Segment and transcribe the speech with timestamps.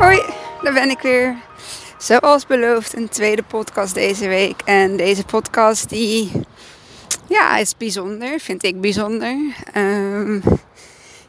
[0.00, 0.22] Hoi,
[0.62, 1.36] daar ben ik weer.
[1.98, 4.60] Zoals beloofd, een tweede podcast deze week.
[4.64, 6.32] En deze podcast die,
[7.28, 9.36] ja, is bijzonder, vind ik bijzonder.
[9.76, 10.42] Um,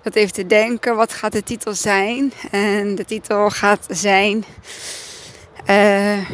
[0.02, 2.34] dat even te denken, wat gaat de titel zijn?
[2.52, 4.46] En de titel gaat zijn
[5.70, 6.30] uh, eh,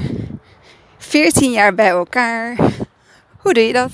[0.98, 2.56] 14 jaar bij elkaar.
[3.38, 3.92] Hoe doe je dat?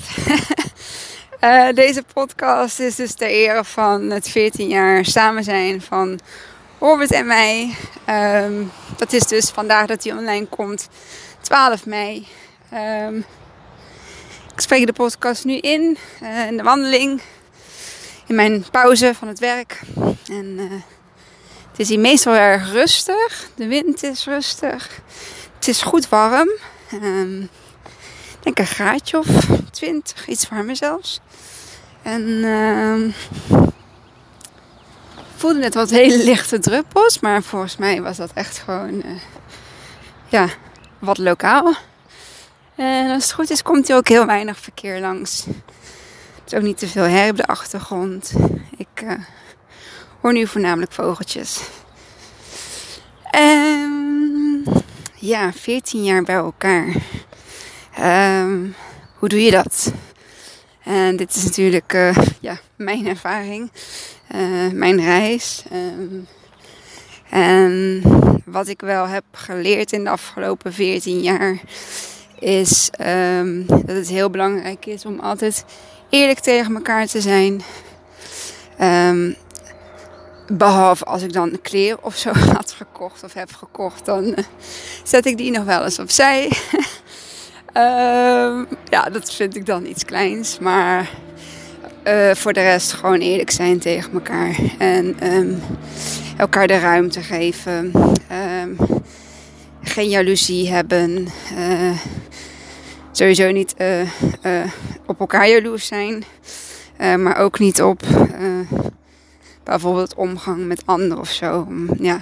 [1.42, 6.20] uh, deze podcast is dus ter ere van het 14 jaar samen zijn van
[6.84, 7.76] Robert en mij.
[8.10, 10.90] Um, dat is dus vandaag dat hij online komt,
[11.42, 12.28] 12 mei.
[12.74, 13.26] Um,
[14.54, 17.22] ik spreek de podcast nu in, uh, in de wandeling,
[18.28, 19.82] in mijn pauze van het werk.
[20.26, 20.72] En uh,
[21.72, 23.50] het is hier meestal erg rustig.
[23.56, 25.02] De wind is rustig.
[25.56, 26.50] Het is goed warm.
[26.94, 27.42] Um,
[28.38, 29.28] ik denk een graadje of
[29.72, 31.20] 20, iets warmer zelfs.
[32.02, 32.44] En
[35.44, 37.20] voelde net wat hele lichte druppels.
[37.20, 39.22] Maar volgens mij was dat echt gewoon uh,
[40.28, 40.48] ja,
[41.00, 41.74] wat lokaal.
[42.76, 45.46] En als het goed is, komt er ook heel weinig verkeer langs.
[45.46, 48.34] Het is ook niet te veel her op de achtergrond.
[48.78, 49.12] Ik uh,
[50.22, 51.60] hoor nu voornamelijk vogeltjes.
[53.36, 54.64] Um,
[55.16, 56.96] ja, 14 jaar bij elkaar.
[58.00, 58.76] Um,
[59.18, 59.94] hoe doe je dat?
[60.84, 63.72] En dit is natuurlijk uh, ja, mijn ervaring.
[64.28, 65.64] Eh, mijn reis.
[65.72, 66.20] Ehm,
[67.30, 68.02] en
[68.46, 71.60] wat ik wel heb geleerd in de afgelopen 14 jaar
[72.40, 72.90] is
[73.40, 75.66] um, dat het heel belangrijk is om altijd
[76.10, 77.62] eerlijk tegen elkaar te zijn.
[78.82, 79.36] Um,
[80.48, 84.38] behalve als ik dan kleren of zo had gekocht of heb gekocht, dan uh,
[85.04, 86.52] zet ik die nog wel eens opzij.
[87.78, 90.60] um, ja, dat vind ik dan iets kleins.
[90.60, 91.10] Maar
[92.08, 94.60] uh, voor de rest gewoon eerlijk zijn tegen elkaar.
[94.78, 95.62] En um,
[96.38, 97.92] elkaar de ruimte geven.
[98.62, 98.78] Um,
[99.82, 101.28] geen jaloezie hebben.
[101.58, 101.98] Uh,
[103.12, 104.64] sowieso niet uh,
[105.06, 106.24] op elkaar jaloers zijn.
[106.98, 108.02] maar ook niet op
[109.64, 111.68] bijvoorbeeld omgang met anderen of zo.
[112.00, 112.20] ja,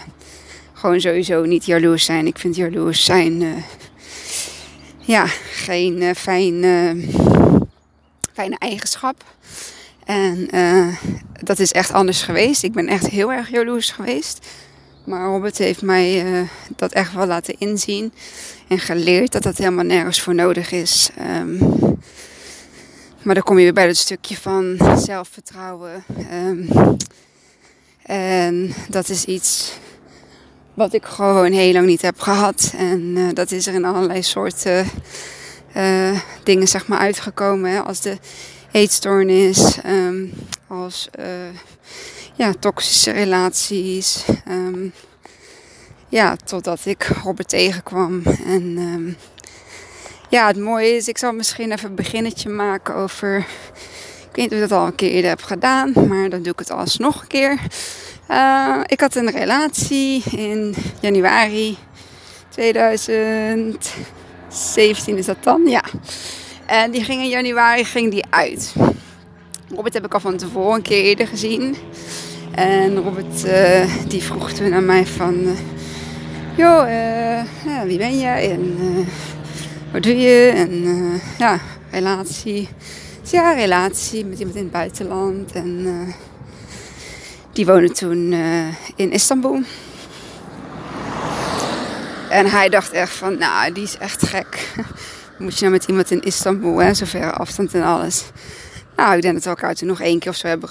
[0.73, 2.28] gewoon sowieso niet jaloers zijn.
[2.28, 3.63] Ik vind jaloers zijn
[5.01, 6.63] ja, geen fijn,
[8.34, 9.23] fijne eigenschap.
[10.06, 10.95] En uh,
[11.44, 12.63] dat is echt anders geweest.
[12.63, 14.47] Ik ben echt heel erg jaloers geweest.
[15.06, 16.25] Maar Robert heeft mij
[16.75, 18.13] dat echt wel laten inzien.
[18.67, 21.09] En geleerd dat dat helemaal nergens voor nodig is.
[21.40, 21.59] Um,
[23.22, 26.03] maar dan kom je weer bij dat stukje van zelfvertrouwen.
[26.34, 26.67] Um,
[28.03, 29.73] en dat is iets
[30.74, 32.74] wat ik gewoon heel lang niet heb gehad.
[32.78, 34.86] En uh, dat is er in allerlei soorten
[36.44, 37.72] dingen zeg maar uitgekomen.
[37.72, 37.80] Hè.
[37.80, 38.18] Als de
[38.72, 40.34] eetstoornis, um,
[40.68, 41.26] als uh,
[42.36, 44.26] ja, toxische relaties.
[44.50, 44.94] Um,
[46.09, 48.22] ja, totdat ik Robert tegenkwam.
[48.46, 49.18] En um,
[50.30, 53.38] ja, het mooie is, ik zal misschien even een beginnetje maken over.
[54.30, 56.52] Ik weet niet of ik dat al een keer eerder heb gedaan, maar dan doe
[56.52, 57.59] ik het alsnog een keer.
[58.31, 61.78] Uh, ik had een relatie in januari
[62.50, 65.84] 2017 is dat dan, ja.
[66.66, 68.74] En die ging in januari ging die uit.
[69.75, 71.75] Robert heb ik al van tevoren een keer eerder gezien.
[72.52, 75.40] En Robert uh, die vroeg toen aan mij van...
[75.40, 75.50] Uh,
[76.56, 78.52] joh, uh, ja, wie ben jij?
[78.52, 78.78] En
[79.91, 80.52] wat doe je?
[80.56, 80.84] En
[81.38, 81.59] ja,
[81.91, 82.70] relatie.
[83.22, 85.52] Dus ja, relatie met iemand in het buitenland.
[85.52, 85.88] En
[87.53, 88.34] die woonde toen
[88.95, 89.62] in Istanbul.
[92.29, 94.73] En hij dacht echt van, nou, die is echt gek
[95.41, 98.23] moet je nou met iemand in Istanbul, hè, zover afstand en alles.
[98.95, 100.69] Nou, ik denk dat we elkaar toen nog één keer of zo hebben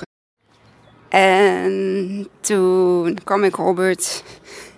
[1.08, 4.22] En toen kwam ik Robert.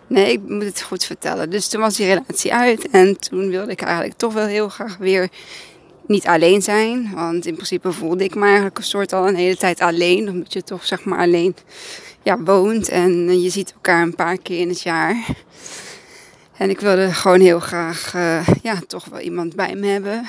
[0.06, 1.50] Nee, ik moet het goed vertellen.
[1.50, 2.90] Dus toen was die relatie uit.
[2.90, 5.28] En toen wilde ik eigenlijk toch wel heel graag weer
[6.06, 7.10] niet alleen zijn.
[7.14, 10.28] Want in principe voelde ik me eigenlijk een soort al een hele tijd alleen.
[10.28, 11.56] Omdat je toch zeg maar alleen
[12.22, 12.88] ja, woont.
[12.88, 15.26] En je ziet elkaar een paar keer in het jaar.
[16.56, 20.28] En ik wilde gewoon heel graag uh, ja, toch wel iemand bij me hebben.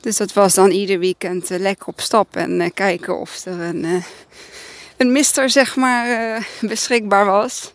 [0.00, 3.60] Dus dat was dan ieder weekend uh, lekker op stap en uh, kijken of er
[3.60, 4.02] een,
[4.96, 7.72] een mister zeg maar beschikbaar was.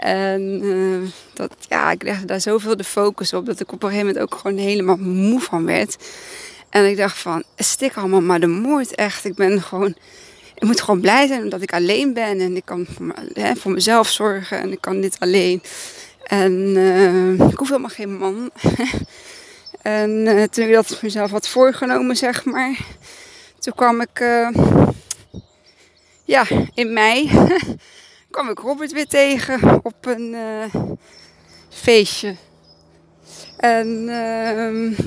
[0.00, 4.06] En dat, ja, ik legde daar zoveel de focus op dat ik op een gegeven
[4.06, 5.96] moment ook gewoon helemaal moe van werd.
[6.70, 9.24] En ik dacht van, stik allemaal maar de moord echt.
[9.24, 9.94] Ik ben gewoon,
[10.54, 13.72] ik moet gewoon blij zijn omdat ik alleen ben en ik kan voor, hè, voor
[13.72, 15.62] mezelf zorgen en ik kan dit alleen.
[16.22, 18.50] En uh, ik hoef helemaal geen man.
[19.82, 22.78] en uh, toen ik dat mezelf had voorgenomen, zeg maar.
[23.58, 24.24] Toen kwam ik,
[26.24, 26.44] ja,
[26.74, 27.30] in mei
[28.30, 30.84] kwam ik Robert weer tegen op een uh,
[31.68, 32.36] feestje.
[33.56, 34.98] En uh,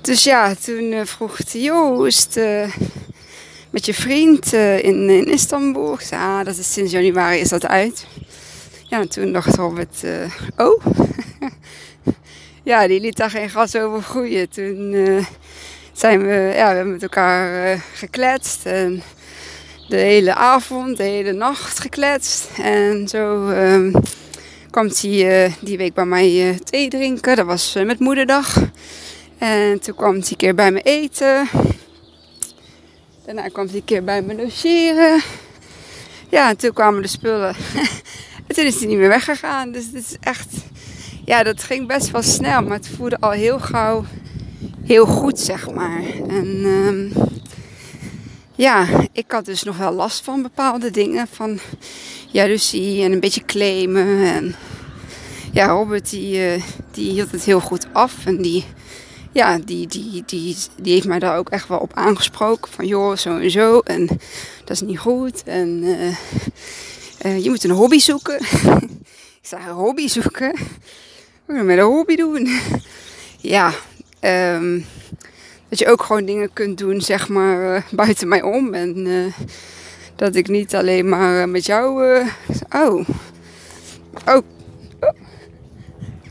[0.00, 2.74] dus ja, toen uh, vroeg hij, joh, uh,
[3.70, 5.98] met je vriend in, in Istanbul?
[6.00, 8.06] Zei, ah, dat is sinds januari is dat uit.
[8.88, 10.02] Ja, en toen dacht Robert,
[10.56, 10.84] oh,
[12.64, 14.48] ja, die liet daar geen gas over groeien.
[14.48, 14.94] Toen
[15.92, 19.02] zijn we, ja, we hebben met elkaar gekletst en
[19.88, 22.48] de hele avond, de hele nacht gekletst.
[22.62, 23.94] En zo uh,
[24.70, 27.36] kwam hij uh, die week bij mij uh, thee drinken.
[27.36, 28.56] Dat was met moederdag.
[29.38, 31.48] En toen kwam hij een keer bij me eten.
[33.24, 35.22] Daarna kwam hij een keer bij me logeren.
[36.28, 37.54] Ja, en toen kwamen de spullen.
[38.46, 39.72] en toen is hij niet meer weggegaan.
[39.72, 40.48] Dus het is echt...
[41.24, 42.62] Ja, dat ging best wel snel.
[42.62, 44.04] Maar het voelde al heel gauw
[44.84, 46.02] heel goed, zeg maar.
[46.28, 46.46] En...
[46.46, 47.24] Uh,
[48.56, 51.26] ja, ik had dus nog wel last van bepaalde dingen.
[51.32, 51.58] Van
[52.30, 54.24] jaloezie en een beetje claimen.
[54.24, 54.54] En
[55.52, 58.26] ja, Robert die, uh, die hield het heel goed af.
[58.26, 58.64] En die,
[59.32, 62.72] ja, die, die, die, die heeft mij daar ook echt wel op aangesproken.
[62.72, 63.78] Van joh, zo en zo.
[63.78, 64.06] En
[64.64, 65.42] dat is niet goed.
[65.42, 66.16] En uh,
[67.24, 68.40] uh, je moet een hobby zoeken.
[69.40, 70.54] ik zei, een hobby zoeken?
[71.44, 72.48] Wat moet met een hobby doen?
[73.54, 73.72] ja,
[74.54, 74.86] um,
[75.68, 78.74] dat je ook gewoon dingen kunt doen, zeg maar, uh, buiten mij om.
[78.74, 79.32] En uh,
[80.16, 82.20] dat ik niet alleen maar uh, met jou.
[82.70, 83.08] oh.
[84.26, 84.42] oh.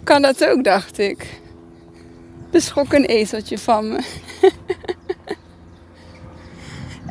[0.03, 1.25] Kan dat ook, dacht ik.
[2.51, 3.99] Er schrok een ezeltje van me.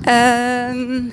[0.09, 1.13] Um,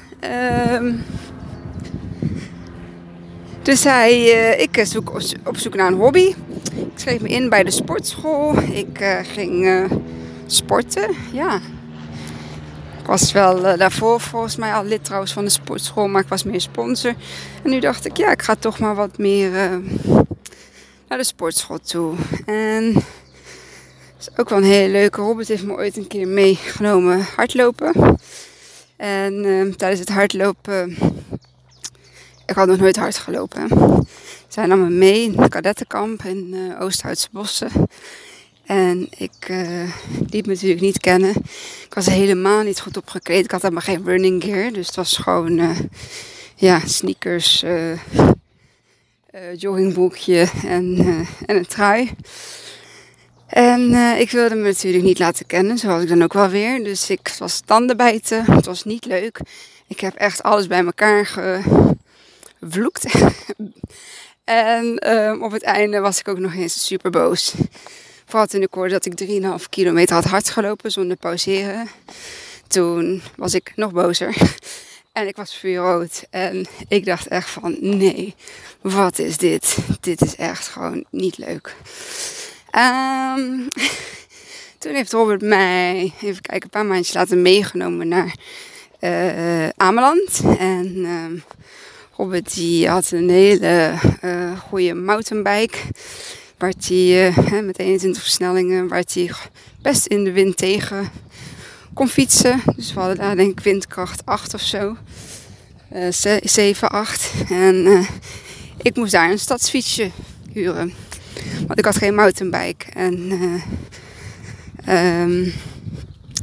[3.61, 4.21] dus hij,
[4.57, 6.33] ik zoek op zoek naar een hobby.
[6.75, 8.57] Ik schreef me in bij de sportschool.
[8.57, 9.87] Ik ging
[10.53, 11.59] sporten, ja.
[12.99, 16.27] Ik was wel uh, daarvoor volgens mij al lid trouwens van de sportschool, maar ik
[16.27, 17.15] was meer sponsor.
[17.63, 19.77] En nu dacht ik, ja, ik ga toch maar wat meer uh,
[21.07, 22.15] naar de sportschool toe.
[22.45, 23.03] En dat
[24.19, 25.21] is ook wel een hele leuke.
[25.21, 28.17] Robert heeft me ooit een keer meegenomen hardlopen.
[28.97, 30.97] En uh, tijdens het hardlopen,
[32.45, 33.67] ik had nog nooit hard gelopen.
[34.47, 37.71] Zij nam me mee in het kadettenkamp in Oosthoutse Bossen.
[38.71, 39.93] En ik uh,
[40.29, 41.29] liet me natuurlijk niet kennen.
[41.85, 43.43] Ik was helemaal niet goed opgekleed.
[43.43, 44.71] Ik had helemaal geen running gear.
[44.71, 45.79] Dus het was gewoon uh,
[46.55, 47.99] ja, sneakers, uh,
[49.55, 50.97] joggingbroekje en,
[51.45, 52.11] en een trui.
[53.47, 56.83] En ik wilde me natuurlijk niet laten kennen, zoals ik dan ook wel weer.
[56.83, 58.45] Dus ik was tandenbijten.
[58.51, 59.39] Het was niet leuk.
[59.87, 61.25] Ik heb echt alles bij elkaar
[62.59, 63.05] gevloekt.
[64.43, 67.53] en ehm, op het einde was ik ook nog eens super boos.
[68.31, 71.87] Vooral toen ik hoorde dat ik 3,5 kilometer had hard gelopen zonder pauzeren.
[72.67, 74.35] Toen was ik nog bozer.
[75.11, 76.23] En ik was vuurrood.
[76.29, 78.35] En ik dacht echt van nee,
[78.81, 79.77] wat is dit?
[79.99, 81.75] Dit is echt gewoon niet leuk.
[82.75, 83.67] Um,
[84.79, 88.35] toen heeft Robert mij, even kijken, een paar maandjes later meegenomen naar
[88.99, 90.41] uh, Ameland.
[90.57, 91.41] En uh,
[92.15, 93.93] Robert die had een hele
[94.23, 95.77] uh, goede mountainbike.
[96.61, 99.31] Waar hij uh, met 21 versnellingen, hij
[99.81, 101.09] best in de wind tegen
[101.93, 102.61] kon fietsen.
[102.75, 104.97] Dus we hadden daar denk ik windkracht 8 of zo.
[105.93, 106.07] Uh,
[106.43, 107.31] 7, 8.
[107.49, 108.09] En uh,
[108.81, 110.11] ik moest daar een stadsfietsje
[110.53, 110.93] huren.
[111.67, 112.85] Want ik had geen mountainbike.
[112.93, 113.31] En
[114.89, 115.53] um,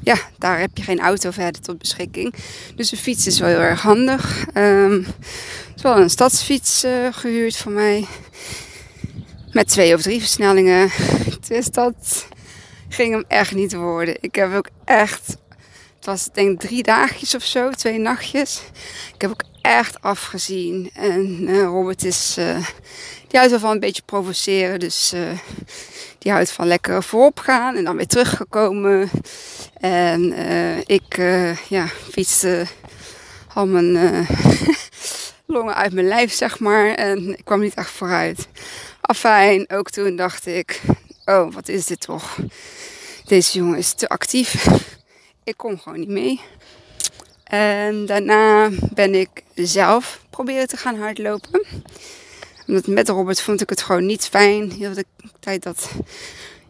[0.02, 2.34] ja, daar heb je geen auto verder tot beschikking.
[2.74, 4.46] Dus een fiets is wel heel erg handig.
[4.54, 5.06] Um,
[5.74, 8.06] het is een stadsfiets gehuurd voor mij.
[9.58, 10.90] Met twee of drie versnellingen.
[11.48, 12.26] Dus dat
[12.88, 14.16] ging hem echt niet worden.
[14.20, 15.26] Ik heb ook echt,
[15.96, 18.62] het was denk ik drie dagjes of zo, twee nachtjes.
[19.14, 20.90] Ik heb ook echt afgezien.
[20.94, 22.66] En uh, Robert is, uh,
[23.28, 24.78] die houdt wel van een beetje provoceren.
[24.78, 25.20] Dus uh,
[26.18, 29.10] die houdt van lekker voorop gaan en dan weer teruggekomen.
[29.80, 30.34] En
[30.86, 31.16] ik
[31.68, 32.66] ja, fietste
[33.54, 34.26] al mijn
[35.46, 36.94] longen uit mijn lijf, zeg maar.
[36.94, 38.48] En ik kwam niet echt vooruit.
[39.10, 40.80] Afijn, ook toen dacht ik,
[41.24, 42.38] oh wat is dit toch?
[43.24, 44.66] Deze jongen is te actief.
[45.44, 46.40] Ik kom gewoon niet mee.
[47.44, 51.66] En daarna ben ik zelf proberen te gaan hardlopen.
[52.66, 54.70] Omdat met Robert vond ik het gewoon niet fijn.
[54.70, 55.04] Heel de
[55.40, 55.90] tijd dat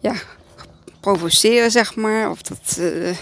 [0.01, 0.15] ja,
[1.01, 2.31] provoceren, zeg maar.
[2.31, 3.17] Of dat uh,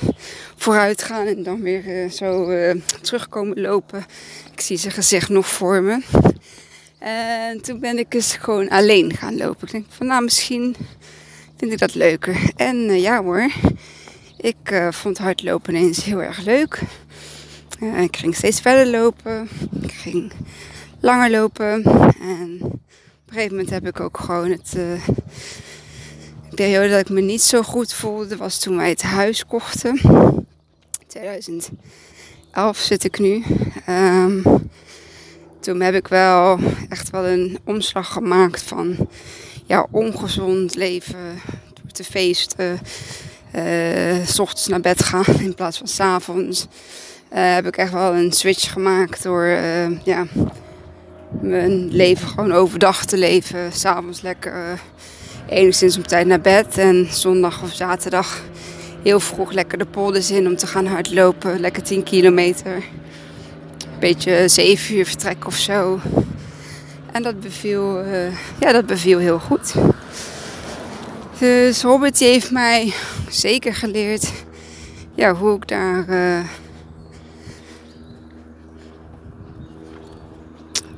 [0.57, 4.05] vooruit gaan en dan weer uh, zo uh, terugkomen lopen.
[4.53, 6.03] Ik zie zijn gezicht nog voor me.
[6.99, 9.67] En toen ben ik eens gewoon alleen gaan lopen.
[9.67, 10.76] Ik denk van nou misschien
[11.57, 12.50] vind ik dat leuker.
[12.57, 13.50] En uh, ja hoor,
[14.37, 16.83] ik uh, vond hardlopen ineens heel erg leuk.
[17.81, 19.49] Uh, ik ging steeds verder lopen.
[19.83, 20.33] Ik ging
[21.00, 21.83] langer lopen.
[22.21, 22.73] En op
[23.26, 24.71] een gegeven moment heb ik ook gewoon het.
[26.50, 30.00] De periode dat ik me niet zo goed voelde, was toen wij het huis kochten.
[31.07, 33.45] 2011 zit ik nu.
[33.88, 34.43] Um,
[35.67, 36.59] toen heb ik wel
[36.89, 38.97] echt wel een omslag gemaakt van
[39.65, 41.41] ja, ongezond leven,
[41.93, 42.81] te feesten,
[43.57, 46.67] uh, s ochtends naar bed gaan in plaats van s avonds.
[47.33, 50.27] Uh, heb ik echt wel een switch gemaakt door uh, ja,
[51.41, 53.73] mijn leven gewoon overdag te leven.
[53.73, 54.81] S'avonds lekker
[55.49, 58.43] enigszins op tijd naar bed en zondag of zaterdag
[59.03, 61.61] heel vroeg lekker de polders in om te gaan hardlopen.
[61.61, 62.85] Lekker 10 kilometer
[63.99, 66.00] beetje zeven uur vertrek of zo.
[67.12, 69.75] En dat beviel, uh, ja, dat beviel heel goed.
[71.38, 72.93] Dus Robert heeft mij
[73.29, 74.33] zeker geleerd
[75.15, 76.09] ja, hoe ik daar.
[76.09, 76.45] Uh,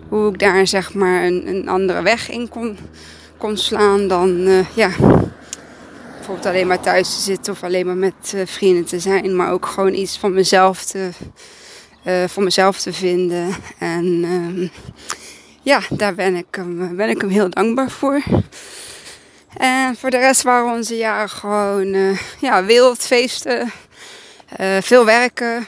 [0.08, 2.48] hoe ik daar zeg maar een, een andere weg in
[3.38, 4.90] kon, slaan dan uh, ja,
[6.16, 9.66] bijvoorbeeld alleen maar thuis te zitten of alleen maar met vrienden te zijn, maar ook
[9.66, 11.10] gewoon iets van mezelf te,
[12.04, 13.54] uh, voor mezelf te vinden.
[13.78, 14.68] En uh,
[15.62, 18.22] ja, daar ben ik, hem, ben ik hem heel dankbaar voor.
[19.56, 23.72] En voor de rest waren onze jaren gewoon uh, ja, wereldfeesten,
[24.60, 25.66] uh, veel werken.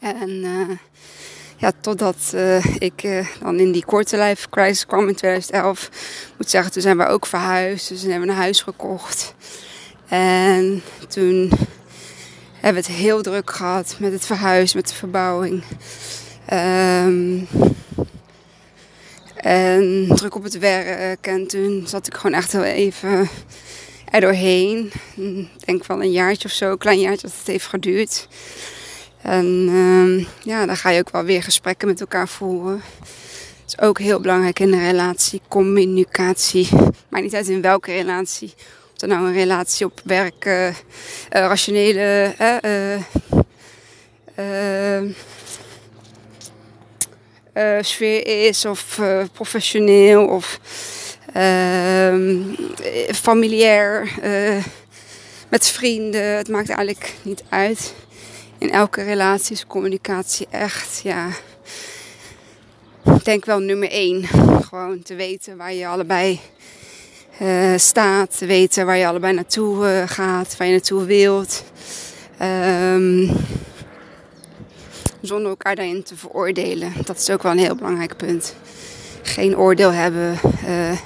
[0.00, 0.44] En
[1.56, 2.34] ja, totdat
[2.78, 5.90] ik dan in die korte life crisis kwam in 2011.
[6.38, 7.88] moet zeggen, toen zijn we ook verhuisd.
[7.88, 9.34] Dus hebben we een huis gekocht.
[10.08, 11.52] En toen
[12.64, 15.62] hebben het heel druk gehad met het verhuis, met de verbouwing.
[16.52, 17.48] Um,
[19.36, 21.26] en druk op het werk.
[21.26, 23.28] En toen zat ik gewoon echt heel even
[24.10, 24.92] er doorheen.
[25.16, 28.28] Ik denk wel een jaartje of zo, een klein jaartje dat het heeft geduurd.
[29.22, 32.82] En um, ja, dan ga je ook wel weer gesprekken met elkaar voeren.
[33.64, 35.40] Dat is ook heel belangrijk in een relatie.
[35.48, 36.68] Communicatie.
[37.08, 38.54] Maar niet uit in welke relatie
[38.94, 40.68] of er nou een relatie op werk, uh,
[41.28, 42.34] rationele
[47.54, 49.00] uh, sfeer is, of
[49.32, 50.58] professioneel, of
[51.32, 52.42] ehm,
[53.14, 54.12] familiair,
[55.48, 56.36] met vrienden.
[56.36, 57.94] Het maakt eigenlijk niet uit.
[58.58, 61.28] In elke relatie is communicatie echt, ja,
[63.04, 64.24] ik denk wel nummer één.
[64.68, 66.40] Gewoon te weten waar je allebei
[67.42, 71.64] uh, staat, weten waar je allebei naartoe uh, gaat, waar je naartoe wilt.
[72.42, 73.30] Um,
[75.20, 76.92] zonder elkaar daarin te veroordelen.
[77.04, 78.56] Dat is ook wel een heel belangrijk punt.
[79.22, 80.98] Geen oordeel hebben uh,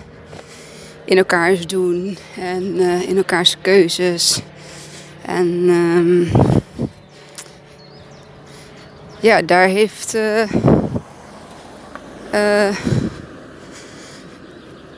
[1.04, 4.40] in elkaars doen en in elkaars keuzes.
[5.26, 6.30] En um,
[9.20, 10.16] ja, daar heeft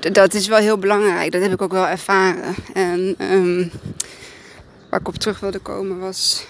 [0.00, 1.32] dat is wel heel belangrijk.
[1.32, 2.54] Dat heb ik ook wel ervaren.
[2.72, 3.70] En um,
[4.90, 6.46] waar ik op terug wilde komen was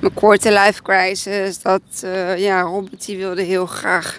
[0.00, 1.62] mijn korte life crisis.
[1.62, 4.18] Dat uh, ja, Robert die wilde heel graag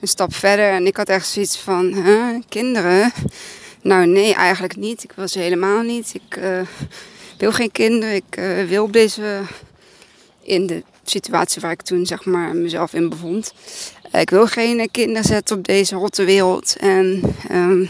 [0.00, 0.70] een stap verder.
[0.70, 2.04] En ik had echt zoiets van,
[2.48, 3.12] kinderen?
[3.82, 5.04] Nou nee, eigenlijk niet.
[5.04, 6.14] Ik wil ze helemaal niet.
[6.14, 6.60] Ik uh,
[7.38, 8.14] wil geen kinderen.
[8.14, 9.40] Ik uh, wil deze...
[10.42, 13.54] In de situatie waar ik toen zeg maar mezelf in bevond.
[14.12, 16.76] Ik wil geen kinderen zetten op deze rotte wereld.
[16.76, 17.88] En um,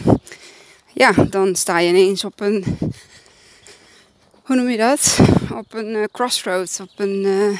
[0.93, 2.77] ja, dan sta je ineens op een.
[4.43, 5.19] Hoe noem je dat?
[5.53, 7.57] Op een uh, crossroads, op een uh,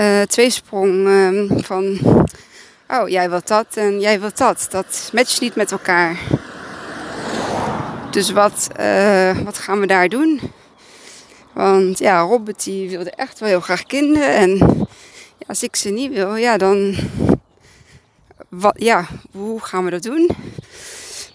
[0.00, 1.98] uh, tweesprong um, van.
[2.88, 4.66] Oh, jij wilt dat en jij wilt dat.
[4.70, 6.16] Dat matcht niet met elkaar.
[8.10, 8.68] Dus wat,
[9.44, 10.40] wat gaan we daar doen?
[11.52, 14.34] Want ja, Robert die wilde echt wel heel graag kinderen.
[14.34, 14.58] En
[15.46, 16.94] als ik ze niet wil, ja, dan.
[18.48, 20.30] Wat, ja, hoe gaan we dat doen?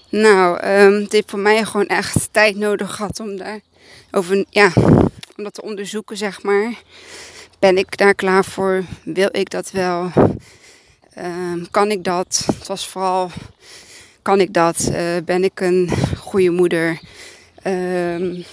[0.10, 3.60] Nou, um, het heeft voor mij gewoon echt tijd nodig gehad om daar
[4.12, 4.72] over, ja,
[5.36, 6.74] om dat te onderzoeken, zeg maar.
[7.60, 8.84] Ben ik daar klaar voor?
[9.04, 10.12] Wil ik dat wel?
[11.18, 12.44] Um, kan ik dat?
[12.58, 13.32] Het was vooral,
[14.22, 14.90] kan ik dat?
[14.92, 17.00] Uh, ben ik een goede moeder?
[17.64, 18.46] Um,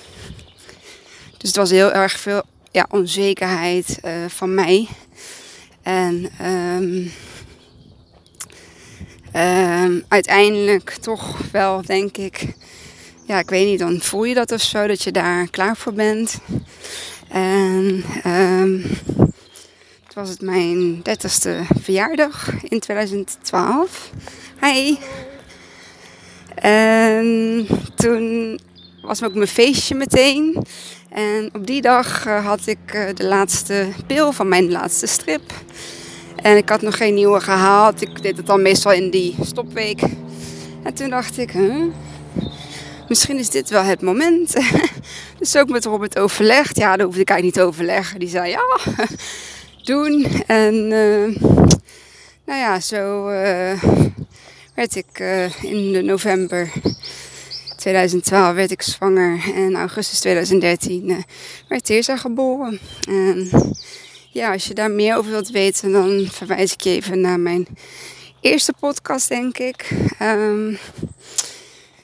[1.38, 4.88] dus het was heel erg veel ja, onzekerheid uh, van mij.
[5.84, 7.12] En um,
[9.36, 12.54] um, uiteindelijk toch wel, denk ik,
[13.26, 15.92] ja, ik weet niet, dan voel je dat of zo, dat je daar klaar voor
[15.92, 16.38] bent.
[17.28, 18.82] En um,
[20.04, 24.10] het was het mijn 30ste verjaardag in 2012.
[24.60, 24.96] Hi.
[26.54, 28.58] En toen
[29.02, 30.64] was ook mijn feestje meteen.
[31.14, 35.52] En op die dag had ik de laatste pil van mijn laatste strip.
[36.42, 38.02] En ik had nog geen nieuwe gehaald.
[38.02, 40.00] Ik deed het dan meestal in die stopweek.
[40.82, 41.54] En toen dacht ik,
[43.08, 44.54] misschien is dit wel het moment.
[45.38, 46.76] dus ook met Robert overlegd.
[46.76, 48.18] Ja, daar hoefde ik eigenlijk niet te overleggen.
[48.18, 48.78] Die zei, ja,
[49.92, 50.26] doen.
[50.46, 51.42] En uh,
[52.46, 53.24] nou ja, zo
[54.74, 56.72] werd ik uh, in november
[57.84, 59.52] 2012 werd ik zwanger.
[59.54, 61.24] En augustus 2013
[61.68, 62.78] werd Teersa geboren.
[63.08, 63.50] En
[64.30, 67.66] ja, als je daar meer over wilt weten, dan verwijs ik je even naar mijn
[68.40, 69.90] eerste podcast, denk ik.
[70.22, 70.78] Um,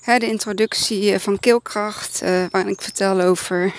[0.04, 3.74] de introductie van Keelkracht, uh, waarin ik vertel over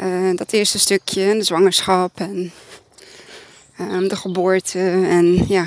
[0.00, 2.52] uh, dat eerste stukje, de zwangerschap en
[3.80, 4.78] um, de geboorte.
[5.08, 5.66] En ja,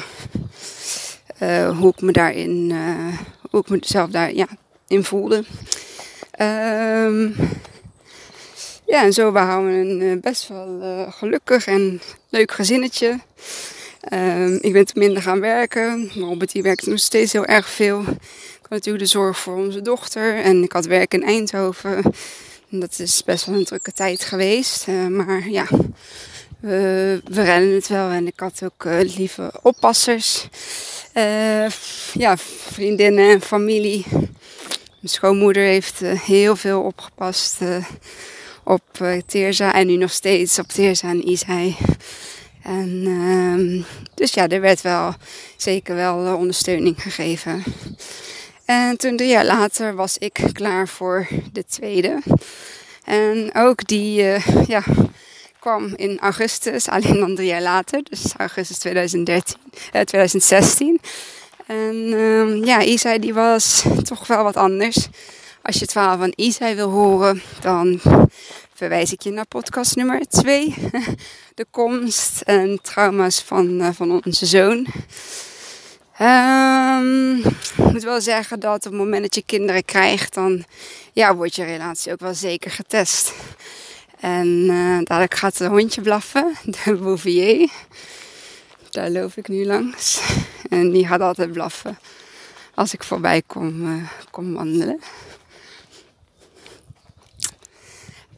[1.44, 2.75] uh, hoe ik me daarin,
[3.50, 4.48] hoe ik mezelf daar ja,
[4.88, 5.44] in voelde.
[6.41, 7.36] Um,
[8.88, 13.20] ja, en zo waren we een uh, best wel uh, gelukkig en leuk gezinnetje.
[14.13, 16.12] Uh, ik ben te minder gaan werken.
[16.15, 18.00] Robert die werkte nog steeds heel erg veel.
[18.01, 20.36] Ik had natuurlijk de zorg voor onze dochter.
[20.36, 22.13] En ik had werk in Eindhoven.
[22.70, 24.88] Dat is best wel een drukke tijd geweest.
[24.88, 25.67] Uh, maar ja,
[26.60, 28.10] we, we redden het wel.
[28.10, 28.84] En ik had ook
[29.17, 30.48] lieve oppassers.
[32.13, 34.06] ja, vriendinnen en familie.
[35.00, 37.62] Mijn schoonmoeder heeft heel veel opgepast
[38.63, 41.75] op uh, Teerza en nu nog steeds op Teerza en Isai.
[42.63, 45.13] En uh, dus ja, er werd wel
[45.58, 47.63] zeker wel ondersteuning gegeven.
[48.66, 52.22] En toen drie jaar later was ik klaar voor de tweede.
[53.04, 54.13] En ook die
[54.68, 54.84] ja,
[55.60, 59.58] kwam in augustus, alleen dan drie jaar later, dus augustus 2013,
[59.92, 61.00] 2016.
[61.68, 65.08] En ehm, ja, Isai die was toch wel wat anders.
[65.62, 68.02] Als je het verhaal van Isai wil horen, dan
[68.74, 70.74] verwijs ik je naar podcast nummer 2.
[71.56, 74.88] De komst en trauma's van, uh, van onze zoon.
[76.22, 80.66] Um, ik moet wel zeggen dat op het moment dat je kinderen krijgt, dan
[81.14, 83.34] ja, wordt je relatie ook wel zeker getest.
[84.20, 87.70] En uh, dadelijk gaat het hondje blaffen, de Bouvier.
[88.98, 90.22] Daar loop ik nu langs.
[90.70, 92.00] En die gaat altijd blaffen
[92.74, 95.01] als ik voorbij kom, uh, kom wandelen.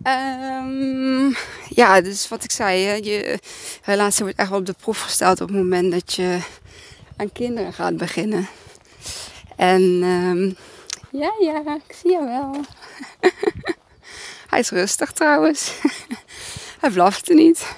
[0.04, 1.36] Um,
[1.69, 3.39] ja, dus wat ik zei, hè, je
[3.84, 6.39] relatie wordt echt op de proef gesteld op het moment dat je
[7.17, 8.48] aan kinderen gaat beginnen.
[9.56, 10.56] En um,
[11.12, 12.65] ja, ja, ik zie je wel.
[14.50, 15.72] Hij is rustig trouwens.
[16.82, 17.76] Hij blafte niet.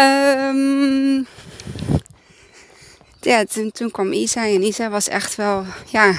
[0.00, 1.26] Um,
[3.26, 6.14] ja, toen, toen kwam Isa en Isa was echt wel, ja,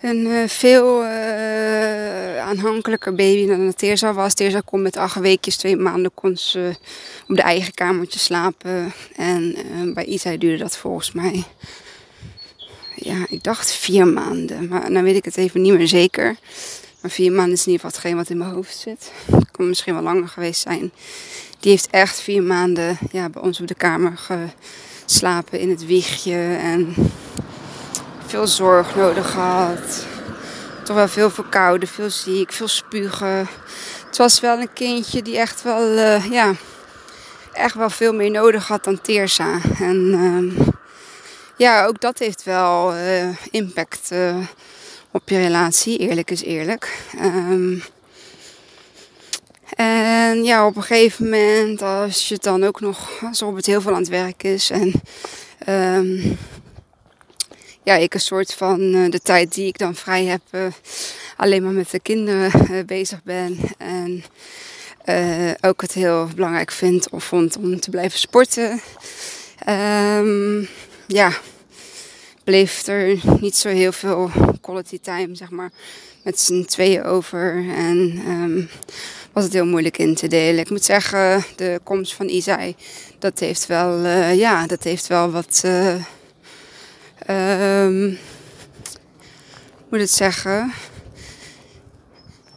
[0.00, 4.34] een uh, veel uh, aanhankelijker baby dan Teerza was.
[4.34, 6.74] Teerza kon met acht weekjes, twee maanden, kon ze
[7.28, 8.92] op de eigen kamertje slapen.
[9.16, 11.44] En uh, bij Isa duurde dat volgens mij,
[12.94, 14.68] ja, ik dacht vier maanden.
[14.68, 16.36] Maar dan weet ik het even niet meer zeker.
[17.00, 19.12] Maar vier maanden is in ieder geval hetgeen wat in mijn hoofd zit.
[19.30, 20.92] Het kan misschien wel langer geweest zijn.
[21.60, 24.18] Die heeft echt vier maanden ja, bij ons op de kamer
[25.08, 26.58] geslapen in het wiegje.
[26.60, 26.94] En
[28.26, 30.06] veel zorg nodig gehad.
[30.84, 33.48] Toch wel veel verkouden, veel ziek, veel spugen.
[34.06, 36.54] Het was wel een kindje die echt wel, uh, ja,
[37.52, 39.60] echt wel veel meer nodig had dan Teersa.
[39.78, 39.96] En
[40.58, 40.66] uh,
[41.56, 44.10] ja, ook dat heeft wel uh, impact
[45.10, 45.98] op je relatie.
[45.98, 46.98] Eerlijk is eerlijk.
[47.22, 47.82] Um,
[49.78, 53.92] en ja, op een gegeven moment, als je dan ook nog, als Robert heel veel
[53.92, 54.92] aan het werk is en
[55.68, 56.38] um,
[57.82, 60.66] ja, ik een soort van uh, de tijd die ik dan vrij heb, uh,
[61.36, 63.58] alleen maar met de kinderen uh, bezig ben.
[63.78, 64.24] En
[65.60, 68.80] ook het heel belangrijk vind of vond om te blijven sporten.
[69.68, 70.68] Um,
[71.06, 71.32] ja,
[72.44, 75.70] bleef er niet zo heel veel quality time, zeg maar,
[76.22, 77.64] met z'n tweeën over.
[77.76, 78.68] En um,
[79.32, 80.60] was het heel moeilijk in te delen.
[80.60, 82.74] Ik moet zeggen, de komst van Isai,
[83.18, 85.64] dat heeft wel, ja, dat heeft wel wat
[87.30, 88.18] um,
[89.88, 90.72] moet het zeggen.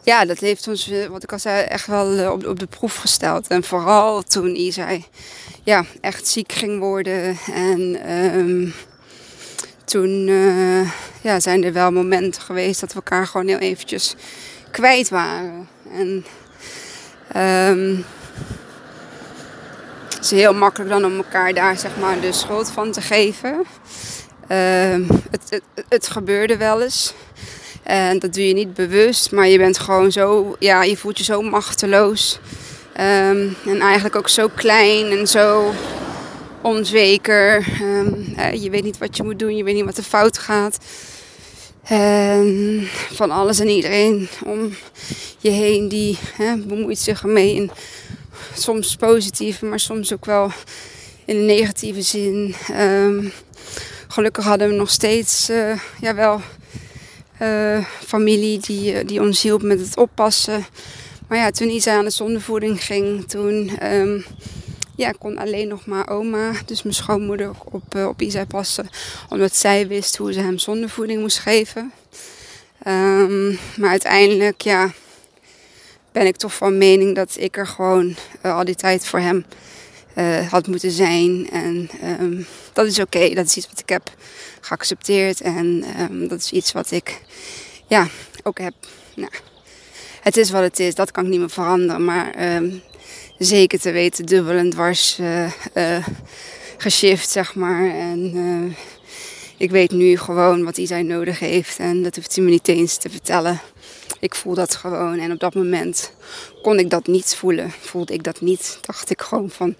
[0.04, 2.66] Ja, dat heeft ons, eh, wat ik al zei, echt wel eh, op, op de
[2.66, 3.46] proef gesteld.
[3.46, 5.04] En vooral toen Isai
[5.62, 7.38] ja, echt ziek ging worden.
[7.52, 8.74] En um,
[9.84, 10.90] toen uh,
[11.22, 14.14] ja, zijn er wel momenten geweest dat we elkaar gewoon heel eventjes
[14.70, 15.68] kwijt waren.
[15.92, 16.24] En
[17.36, 18.04] um,
[20.08, 23.64] het is heel makkelijk dan om elkaar daar zeg maar de schuld van te geven.
[24.48, 27.14] Uh, het, het, het, gebeurde wel eens.
[27.82, 31.24] En dat doe je niet bewust, maar je bent gewoon zo, ja, je voelt je
[31.24, 32.40] zo machteloos.
[32.92, 35.72] Ehm, en eigenlijk ook zo klein en zo
[36.60, 37.66] onzeker.
[37.80, 40.78] Ehm, je weet niet wat je moet doen, je weet niet wat er fout gaat.
[41.82, 44.74] En van alles en iedereen om
[45.38, 47.54] je heen die hè, bemoeit zich ermee.
[47.54, 47.70] In
[48.54, 50.50] soms positieve, maar soms ook wel
[51.24, 52.54] in een negatieve zin.
[52.72, 53.28] Ehm,
[54.08, 56.40] gelukkig hadden we nog steeds uh, ja, wel
[57.42, 60.64] uh, familie die, eh, die ons hielp met het oppassen.
[61.28, 64.24] Maar ja, toen Isa aan de zondevoeding ging, toen um,
[64.96, 68.88] ja, kon alleen nog maar oma, dus mijn schoonmoeder, op, uh, op Isa passen.
[69.28, 71.92] Omdat zij wist hoe ze hem zondevoeding moest geven.
[72.86, 74.92] Um, maar uiteindelijk, ja,
[76.12, 79.44] ben ik toch van mening dat ik er gewoon al die tijd voor hem
[80.16, 81.50] uh, had moeten zijn.
[81.50, 83.34] En um, dat is oké.
[83.34, 84.10] Dat is iets wat ik heb
[84.60, 85.40] geaccepteerd.
[85.40, 87.20] En um, dat is iets wat ik
[87.86, 88.08] ja,
[88.42, 88.74] ook heb.
[89.14, 89.32] Nou,
[90.20, 90.94] het is wat het is.
[90.94, 92.04] Dat kan ik niet meer veranderen.
[92.04, 92.34] Maar
[93.44, 96.06] zeker te weten dubbel en dwars uh, uh,
[96.76, 97.90] geshift, zeg maar.
[97.90, 98.76] En uh,
[99.56, 101.78] ik weet nu gewoon wat hij nodig heeft.
[101.78, 103.60] En dat hoeft hij me niet eens te vertellen.
[104.20, 105.18] Ik voel dat gewoon.
[105.18, 106.12] En op dat moment
[106.62, 107.72] kon ik dat niet voelen.
[107.80, 108.78] Voelde ik dat niet.
[108.80, 109.76] Dacht ik gewoon van,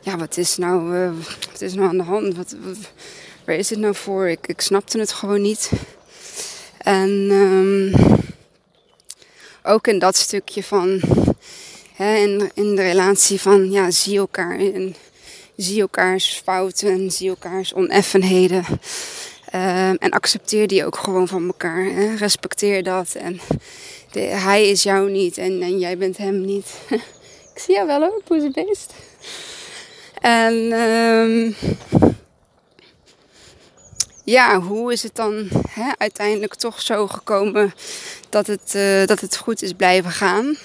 [0.00, 1.10] ja, wat is nou,
[1.50, 2.36] wat is nou aan de hand?
[2.36, 2.56] Wat,
[3.44, 4.28] waar is het nou voor?
[4.28, 5.70] Ik, ik snapte het gewoon niet.
[6.78, 7.92] En um,
[9.62, 11.00] ook in dat stukje van,
[11.96, 14.94] hè, in, in de relatie van, ja, zie elkaar en
[15.56, 18.64] zie elkaars fouten en zie elkaars oneffenheden.
[19.54, 21.84] Uh, en accepteer die ook gewoon van elkaar.
[21.84, 22.14] Hè?
[22.14, 23.14] Respecteer dat.
[23.14, 23.40] En
[24.20, 26.66] hij is jou niet en, en jij bent hem niet.
[27.54, 28.92] ik zie jou wel hoor, poezebeest.
[30.20, 31.54] En um,
[34.24, 37.74] ja, hoe is het dan hè, uiteindelijk toch zo gekomen
[38.28, 40.56] dat het, uh, dat het goed is blijven gaan?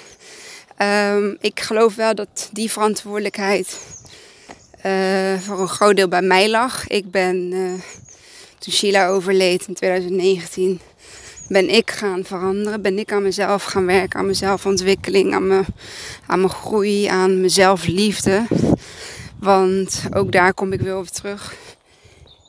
[0.81, 3.79] Um, ik geloof wel dat die verantwoordelijkheid
[4.85, 6.87] uh, voor een groot deel bij mij lag.
[6.87, 7.71] Ik ben, uh,
[8.59, 10.79] toen Sheila overleed in 2019,
[11.47, 12.81] ben ik gaan veranderen.
[12.81, 15.61] Ben ik aan mezelf gaan werken, aan mezelf ontwikkeling, aan, me,
[16.27, 18.45] aan mijn groei, aan mezelf liefde.
[19.39, 21.55] Want ook daar kom ik weer op terug.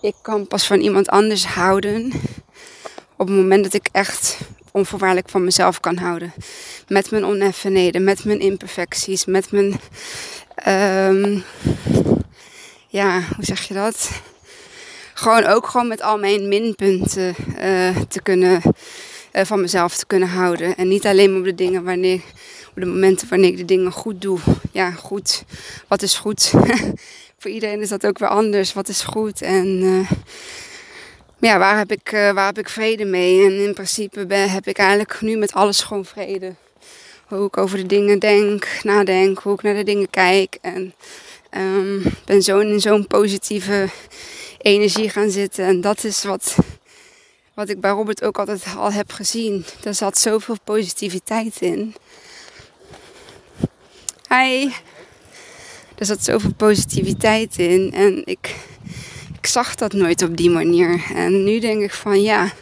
[0.01, 2.12] Ik kan pas van iemand anders houden
[3.16, 4.38] op het moment dat ik echt
[4.73, 6.33] onvoorwaardelijk van mezelf kan houden.
[6.89, 9.81] Met mijn oneffenheden, met mijn imperfecties, met mijn.
[10.69, 11.45] Um,
[12.89, 14.11] ja, hoe zeg je dat?
[15.15, 18.63] Gewoon ook gewoon met al mijn minpunten uh, te kunnen.
[19.33, 20.77] Uh, van mezelf te kunnen houden.
[20.77, 22.21] En niet alleen op de dingen wanneer
[22.75, 24.39] op de momenten wanneer ik de dingen goed doe.
[24.73, 25.45] Ja, goed.
[25.89, 26.53] Wat is goed?
[27.39, 28.73] Voor iedereen is dat ook weer anders.
[28.73, 29.43] Wat is goed?
[29.43, 30.11] En uh,
[31.48, 33.44] ja, waar heb, ik, uh, waar heb ik vrede mee?
[33.44, 36.55] En in principe ben, heb ik eigenlijk nu met alles gewoon vrede.
[37.26, 40.59] Hoe ik over de dingen denk, nadenk, hoe ik naar de dingen kijk.
[40.61, 40.94] En
[41.57, 43.88] um, ben zo in zo'n positieve
[44.59, 45.64] energie gaan zitten.
[45.64, 46.57] En dat is wat,
[47.55, 49.64] wat ik bij Robert ook altijd al heb gezien.
[49.85, 51.94] Er zat zoveel positiviteit in.
[54.28, 54.70] Hi.
[55.98, 57.92] Er zat zoveel positiviteit in.
[57.94, 58.55] En ik,
[59.42, 61.02] ik zag dat nooit op die manier.
[61.14, 62.52] En nu denk ik van ja,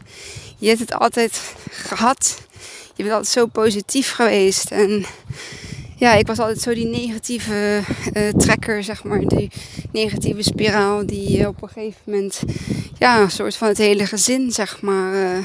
[0.58, 2.40] je hebt het altijd gehad.
[2.94, 4.70] Je bent altijd zo positief geweest.
[4.70, 5.04] En
[5.96, 7.80] ja, ik was altijd zo die negatieve
[8.12, 9.20] uh, trekker, zeg maar.
[9.20, 9.50] Die
[9.92, 12.42] negatieve spiraal die op een gegeven moment,
[12.98, 15.38] ja, een soort van het hele gezin, zeg maar, uh,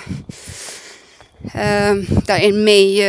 [1.55, 3.03] uh, daarin mee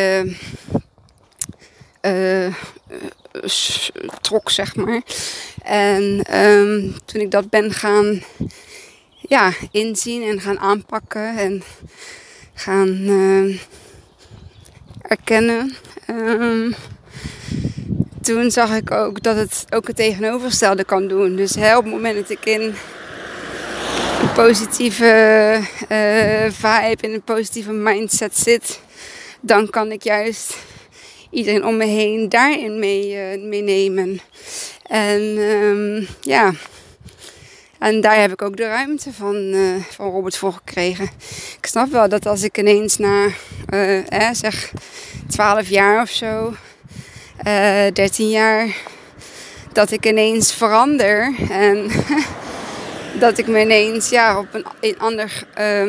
[4.21, 5.03] trok, zeg maar.
[5.63, 8.23] En um, toen ik dat ben gaan
[9.29, 11.63] ja, inzien en gaan aanpakken en
[12.55, 13.61] gaan uh,
[15.03, 15.77] erkennen.
[16.11, 16.75] Um,
[18.23, 21.37] toen zag ik ook dat het ook het tegenovergestelde kan doen.
[21.37, 27.73] Dus hè, op het moment dat ik in een positieve uh, vibe, in een positieve
[27.73, 28.81] mindset zit,
[29.41, 30.57] dan kan ik juist
[31.31, 34.21] iedereen om me heen daarin mee, uh, meenemen.
[34.89, 36.53] En um, ja,
[37.79, 41.11] en daar heb ik ook de ruimte van, uh, van Robert voor gekregen.
[41.59, 43.27] Ik snap wel dat als ik ineens na,
[44.09, 44.73] eh, zeg,
[45.29, 46.55] 12 jaar of zo,
[47.47, 48.77] uh, 13 jaar,
[49.73, 51.35] dat ik ineens verander.
[51.51, 51.91] En
[53.25, 55.87] dat ik me ineens ja, op een, een ander, uh,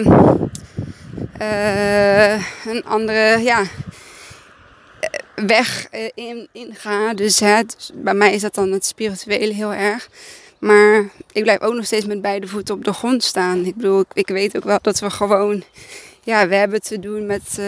[2.65, 3.63] een andere, ja,
[5.45, 7.13] weg eh, in, in ga.
[7.13, 10.09] Dus, hè, dus bij mij is dat dan het spirituele heel erg.
[10.59, 13.65] Maar ik blijf ook nog steeds met beide voeten op de grond staan.
[13.65, 15.63] Ik bedoel, ik, ik weet ook wel dat we gewoon
[16.23, 17.59] ja, we hebben te doen met,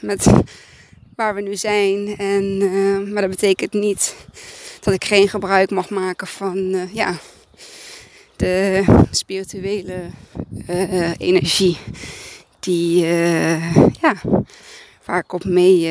[0.00, 0.26] met
[1.16, 2.16] waar we nu zijn.
[2.16, 4.14] En, maar dat betekent niet
[4.80, 7.18] dat ik geen gebruik mag maken van ja,
[8.36, 10.00] de spirituele
[11.18, 11.78] energie
[12.60, 13.06] die,
[14.00, 14.14] ja,
[15.08, 15.90] waar ik op mee,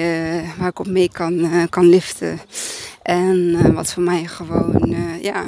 [0.58, 2.39] waar ik op mee kan, kan liften.
[3.01, 5.45] En wat voor mij gewoon ja,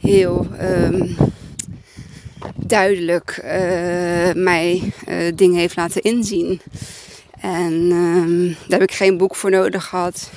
[0.00, 1.16] heel um,
[2.56, 3.42] duidelijk
[4.34, 4.92] mij
[5.34, 6.60] dingen heeft laten inzien.
[7.40, 10.30] En um, daar heb ik geen boek voor nodig gehad.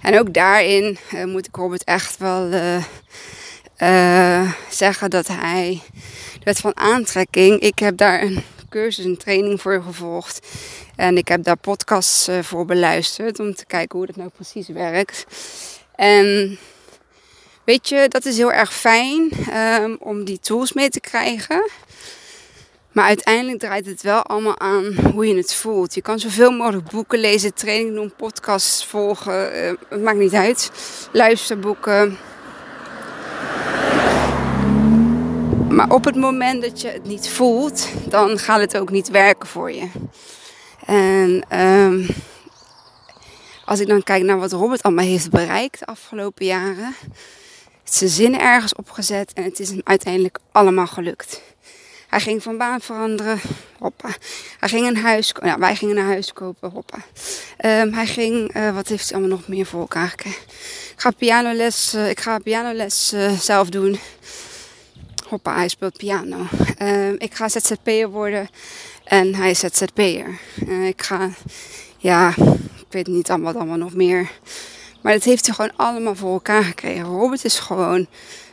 [0.00, 2.48] En ook daarin moet ik Robert echt wel
[4.70, 5.80] zeggen dat hij
[6.44, 7.60] de van aantrekking.
[7.60, 10.46] Ik heb daar een cursus, een training voor gevolgd.
[10.96, 15.26] En ik heb daar podcasts voor beluisterd om te kijken hoe dat nou precies werkt.
[15.94, 16.58] En
[17.66, 19.30] Weet je, dat is heel erg fijn
[19.82, 21.70] um, om die tools mee te krijgen.
[22.92, 25.94] Maar uiteindelijk draait het wel allemaal aan hoe je het voelt.
[25.94, 29.64] Je kan zoveel mogelijk boeken lezen, training doen, podcasts volgen.
[29.64, 30.70] Uh, het maakt niet uit.
[31.12, 32.18] Luisterboeken.
[35.76, 39.48] Maar op het moment dat je het niet voelt, dan gaat het ook niet werken
[39.48, 39.88] voor je.
[40.86, 42.06] En um,
[43.64, 46.94] als ik dan kijk naar wat Robert allemaal heeft bereikt de afgelopen jaren
[47.84, 51.42] zijn zin ergens opgezet en het is hem uiteindelijk allemaal gelukt.
[52.08, 53.40] Hij ging van baan veranderen,
[53.78, 54.08] hoppa.
[54.58, 56.98] Hij ging een huis, ja, wij gingen een huis kopen, hoppa.
[57.64, 60.14] Um, hij ging, uh, wat heeft hij allemaal nog meer voor elkaar?
[60.24, 63.98] Ik ga pianoles, uh, ik ga pianoles uh, zelf doen.
[65.28, 66.46] Hoppa, hij speelt piano.
[66.82, 68.48] Um, ik ga ZZP'er worden
[69.04, 70.38] en hij is ZZP'er.
[70.86, 71.30] ik ga,
[71.98, 72.28] ja,
[72.76, 74.30] ik weet niet allemaal, allemaal nog meer.
[75.02, 77.04] Maar dat heeft hij gewoon allemaal voor elkaar gekregen.
[77.04, 78.06] Robert is gewoon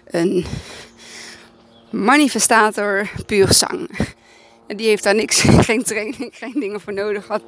[0.05, 0.45] een
[1.89, 3.89] manifestator puur zang.
[4.67, 7.41] En die heeft daar niks, geen training, geen dingen voor nodig gehad.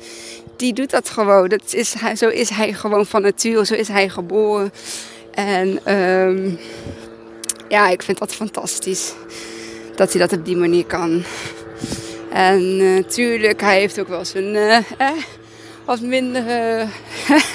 [0.58, 1.50] Die doet dat gewoon.
[1.50, 3.66] Dat is, zo is hij gewoon van nature.
[3.66, 4.72] Zo is hij geboren.
[5.34, 6.60] En um,
[7.68, 9.14] ja, ik vind dat fantastisch.
[9.96, 11.24] Dat hij dat op die manier kan.
[12.32, 15.12] En natuurlijk, uh, hij heeft ook wel zijn uh, eh,
[15.86, 16.44] wat minder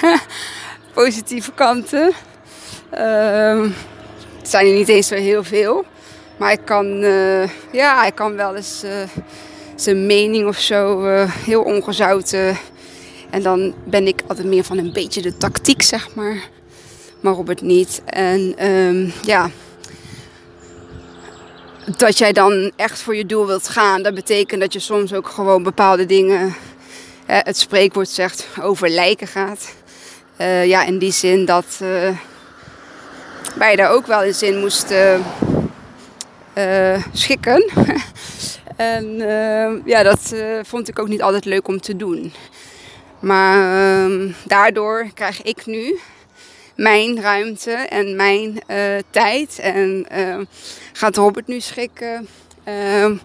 [0.93, 2.11] positieve kanten.
[2.93, 3.63] Uh,
[4.37, 5.85] het zijn er niet eens zo heel veel.
[6.37, 8.83] Maar ik kan, uh, ja, ik kan wel eens
[9.75, 11.05] zijn mening of zo
[11.45, 12.57] heel ongezouten.
[13.29, 16.49] En dan ben ik altijd meer van een beetje de tactiek, zeg maar.
[17.19, 18.01] Maar Robert niet.
[18.05, 19.49] En um, ja,
[21.85, 25.27] dat jij dan echt voor je doel wilt gaan, dat betekent dat je soms ook
[25.27, 26.55] gewoon bepaalde dingen,
[27.25, 29.73] het spreekwoord zegt, over lijken gaat.
[30.37, 32.17] Uh, ja, in die zin dat uh,
[33.55, 35.23] wij daar ook wel eens in moesten
[36.57, 37.71] uh, schikken.
[38.75, 39.15] en
[39.85, 42.33] ja, dat vond ik ook niet altijd leuk om te doen.
[43.19, 45.99] Maar ehm, daardoor krijg ik nu
[46.75, 48.61] mijn ruimte en mijn
[49.09, 49.59] tijd.
[49.59, 50.07] En
[50.93, 52.27] gaat Robert nu schikken
[52.63, 53.15] ehm,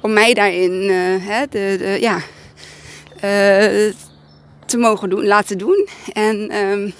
[0.00, 2.18] om mij daarin hè, de, de, ja,
[4.66, 5.88] te mogen doen, laten doen.
[6.12, 6.94] En um,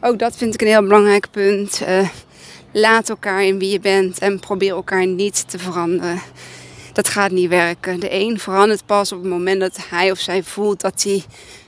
[0.00, 1.82] ook dat vind ik een heel belangrijk punt.
[2.72, 6.20] Laat elkaar in wie je bent en probeer elkaar niet te veranderen.
[6.92, 8.00] Dat gaat niet werken.
[8.00, 11.24] De een verandert pas op het moment dat hij of zij voelt dat hij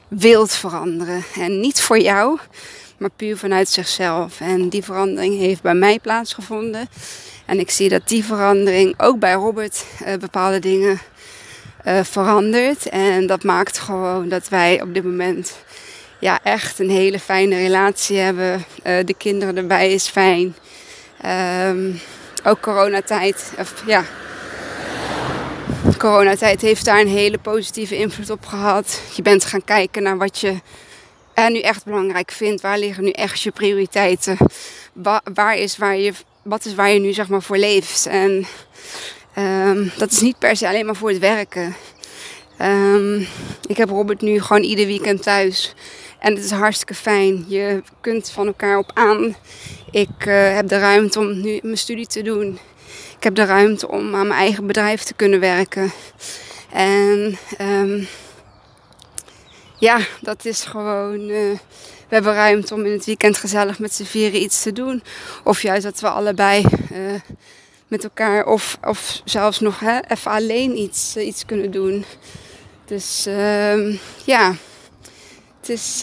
[0.08, 1.24] wilt veranderen.
[1.38, 2.38] En niet voor jou,
[2.98, 4.40] maar puur vanuit zichzelf.
[4.40, 6.88] En die verandering heeft bij mij plaatsgevonden.
[7.46, 10.98] En ik zie dat die verandering ook bij Robert uh, bepaalde dingen
[11.86, 12.88] uh, veranderd.
[12.88, 15.56] En dat maakt gewoon dat wij op dit moment
[16.18, 18.64] ja, echt een hele fijne relatie hebben.
[18.86, 20.54] Uh, de kinderen erbij is fijn.
[21.66, 22.00] Um,
[22.44, 24.04] ook coronatijd, of ja,
[25.98, 29.00] coronatijd heeft daar een hele positieve invloed op gehad.
[29.14, 30.60] Je bent gaan kijken naar wat je
[31.38, 32.62] uh, nu echt belangrijk vindt.
[32.62, 34.36] Waar liggen nu echt je prioriteiten?
[34.92, 38.06] Wa waar is waar je, wat is waar je nu zeg maar voor leeft?
[38.06, 38.46] En
[39.38, 41.76] Um, dat is niet per se alleen maar voor het werken.
[42.62, 43.26] Um,
[43.66, 45.74] ik heb Robert nu gewoon ieder weekend thuis.
[46.18, 47.44] En het is hartstikke fijn.
[47.48, 49.36] Je kunt van elkaar op aan.
[49.90, 52.58] Ik uh, heb de ruimte om nu mijn studie te doen.
[53.16, 55.92] Ik heb de ruimte om aan mijn eigen bedrijf te kunnen werken.
[56.72, 58.06] En um,
[59.78, 61.20] ja, dat is gewoon.
[61.20, 61.58] Uh,
[62.08, 65.02] we hebben ruimte om in het weekend gezellig met z'n vieren iets te doen.
[65.44, 66.98] Of juist dat we allebei uh,
[67.88, 68.46] met elkaar.
[68.46, 72.04] Of, of zelfs nog hè, even alleen iets, uh, iets kunnen doen.
[72.84, 74.54] Dus uh, ja,
[75.60, 76.02] het is,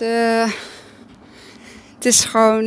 [1.95, 2.65] het is gewoon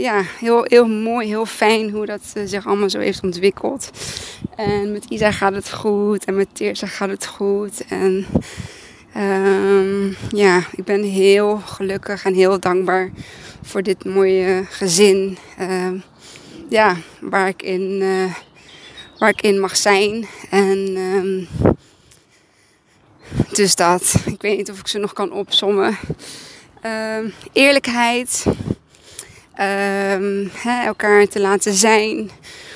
[0.00, 3.90] ja, heel, heel mooi, heel fijn hoe dat zich allemaal zo heeft ontwikkeld.
[4.56, 7.84] En met Isa gaat het goed en met Teersa gaat het goed.
[7.88, 8.26] En
[9.16, 13.10] Ehm, ja, ik ben heel gelukkig en heel dankbaar
[13.62, 15.38] voor dit mooie gezin.
[15.58, 15.96] Ehm,
[16.68, 18.34] ja, waar ik in, uh,
[19.18, 20.26] waar ik in mag zijn.
[20.50, 21.48] En um,
[23.52, 24.14] dus dat.
[24.26, 25.96] Ik weet niet of ik ze nog kan opsommen.
[27.52, 28.44] eerlijkheid.
[30.84, 32.30] Elkaar te laten zijn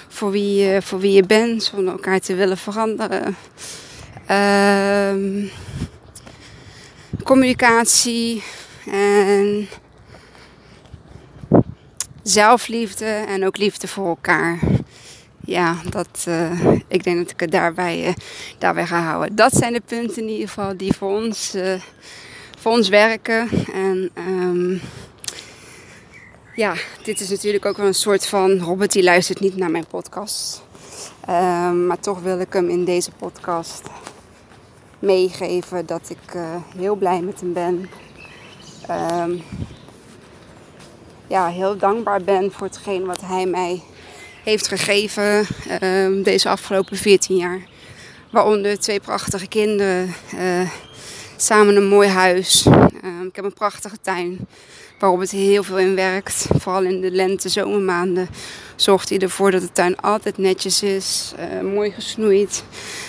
[0.08, 3.36] voor wie, je, voor wie je bent, zonder elkaar te willen veranderen.
[4.30, 5.50] Um,
[7.24, 8.42] communicatie
[8.90, 9.68] en
[12.22, 14.58] zelfliefde en ook liefde voor elkaar.
[15.44, 18.12] Ja, dat, uh, ik denk dat ik het daarbij, uh,
[18.58, 19.36] daarbij ga houden.
[19.36, 21.80] Dat zijn de punten in ieder geval die voor ons, uh,
[22.58, 23.48] voor ons werken.
[23.72, 24.80] En um,
[26.54, 28.58] ja, dit is natuurlijk ook wel een soort van.
[28.58, 30.62] Robert die luistert niet naar mijn podcast.
[31.28, 33.82] Um, maar toch wil ik hem in deze podcast
[35.00, 37.90] meegeven dat ik uh, heel blij met hem ben.
[38.90, 39.42] Um,
[41.26, 43.82] ja, heel dankbaar ben voor hetgeen wat hij mij
[44.44, 45.46] heeft gegeven
[45.82, 47.60] um, deze afgelopen 14 jaar.
[48.30, 50.70] Waaronder twee prachtige kinderen, uh,
[51.36, 52.66] samen een mooi huis.
[53.04, 54.48] Um, ik heb een prachtige tuin
[55.00, 56.46] waarop het heel veel in werkt.
[56.58, 58.28] Vooral in de lente, zomermaanden
[58.76, 61.32] zorgt hij ervoor dat de tuin altijd netjes is.
[61.38, 62.64] Uh, mooi gesnoeid,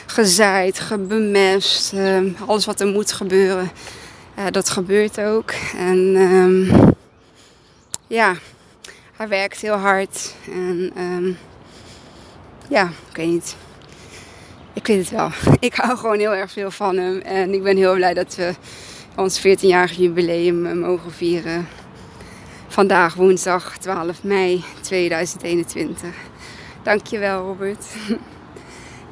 [0.06, 1.94] gezaaid, gebemest.
[1.94, 3.72] Uh, alles wat er moet gebeuren,
[4.38, 5.52] uh, dat gebeurt ook.
[5.78, 6.94] En um,
[8.08, 8.36] ja,
[9.16, 10.36] hij werkt heel hard.
[10.52, 11.38] En um,
[12.68, 13.56] ja, ik weet niet.
[14.74, 15.30] Ik weet het wel.
[15.60, 17.20] Ik hou gewoon heel erg veel van hem.
[17.20, 18.54] En ik ben heel blij dat we
[19.16, 21.68] ons 14-jarig jubileum mogen vieren
[22.72, 26.10] vandaag woensdag 12 mei 2021.
[26.84, 27.86] Dankjewel Robert.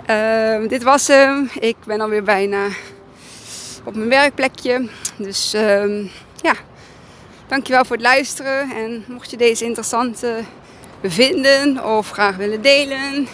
[0.09, 1.49] uh, dit was hem.
[1.59, 2.67] Ik ben alweer bijna
[3.83, 4.89] op mijn werkplekje.
[5.17, 6.09] Dus uh,
[6.41, 6.53] ja,
[7.47, 8.71] dankjewel voor het luisteren.
[8.75, 10.39] En mocht je deze interessante
[11.01, 13.27] bevinden of graag willen delen,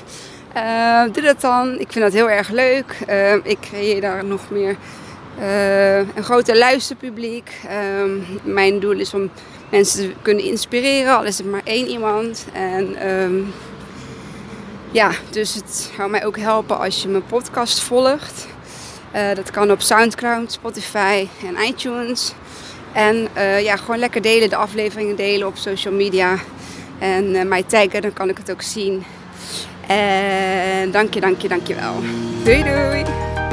[0.55, 1.79] uh, doe dat dan.
[1.79, 2.97] Ik vind dat heel erg leuk.
[3.07, 4.75] Ehm, ik creëer daar nog meer
[5.39, 7.61] uh, een groter luisterpubliek.
[8.43, 9.29] Mijn doel is om
[9.69, 12.45] mensen kunnen inspireren, al is het maar één iemand.
[12.53, 13.53] En um,
[14.91, 18.47] ja, dus het zou mij ook helpen als je mijn podcast volgt.
[19.15, 22.33] Uh, dat kan op Soundcloud, Spotify en iTunes.
[22.93, 26.37] En uh, ja, gewoon lekker delen, de afleveringen delen op social media.
[26.99, 29.03] En uh, mij taggen, dan kan ik het ook zien.
[29.87, 31.93] En dank je, dank je, dank je wel.
[32.43, 33.44] Doei doei!